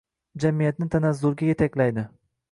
[0.43, 2.07] Jamiyatni tanazzulga yetaklaydi!